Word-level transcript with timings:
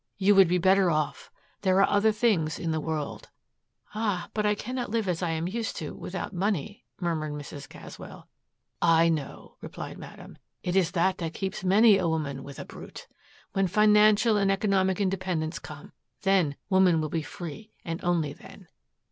You 0.17 0.33
would 0.33 0.47
be 0.47 0.57
better 0.57 0.89
off. 0.89 1.29
There 1.61 1.77
are 1.79 1.87
other 1.87 2.11
things 2.11 2.57
in 2.57 2.71
the 2.71 2.79
world" 2.79 3.29
"Ah, 3.93 4.31
but 4.33 4.47
I 4.47 4.55
cannot 4.55 4.89
live 4.89 5.07
as 5.07 5.21
I 5.21 5.29
am 5.29 5.47
used 5.47 5.75
to 5.77 5.93
without 5.93 6.33
money," 6.33 6.85
murmured 6.99 7.33
Mrs. 7.33 7.69
Caswell. 7.69 8.27
"I 8.81 9.09
know," 9.09 9.57
replied 9.61 9.99
Madame. 9.99 10.39
"It 10.63 10.75
is 10.75 10.89
that 10.93 11.19
that 11.19 11.35
keeps 11.35 11.63
many 11.63 11.99
a 11.99 12.07
woman 12.09 12.43
with 12.43 12.57
a 12.57 12.65
brute. 12.65 13.05
When 13.53 13.67
financial 13.67 14.37
and 14.37 14.51
economic 14.51 14.99
independence 14.99 15.59
come, 15.59 15.91
then 16.23 16.55
woman 16.67 16.99
will 16.99 17.09
be 17.09 17.21
free 17.21 17.71
and 17.85 18.03
only 18.03 18.33
then. 18.33 18.69